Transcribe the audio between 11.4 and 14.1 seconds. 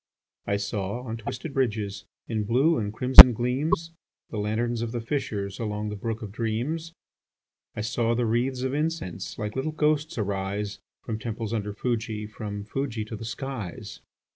under Fuji, From Fuji to the skies.